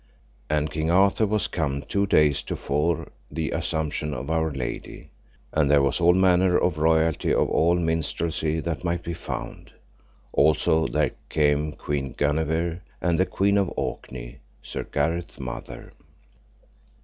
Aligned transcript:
And 0.49 0.71
King 0.71 0.89
Arthur 0.89 1.27
was 1.27 1.47
come 1.47 1.83
two 1.83 2.07
days 2.07 2.41
to 2.45 2.55
fore 2.55 3.09
the 3.29 3.51
Assumption 3.51 4.15
of 4.15 4.31
our 4.31 4.51
Lady. 4.51 5.11
And 5.53 5.69
there 5.69 5.83
was 5.83 6.01
all 6.01 6.15
manner 6.15 6.57
of 6.57 6.79
royalty 6.79 7.31
of 7.31 7.47
all 7.49 7.75
minstrelsy 7.75 8.59
that 8.61 8.83
might 8.83 9.03
be 9.03 9.13
found. 9.13 9.73
Also 10.33 10.87
there 10.87 11.11
came 11.29 11.73
Queen 11.73 12.15
Guenever 12.17 12.81
and 12.99 13.19
the 13.19 13.27
Queen 13.27 13.59
of 13.59 13.71
Orkney, 13.77 14.39
Sir 14.63 14.85
Gareth's 14.85 15.39
mother. 15.39 15.91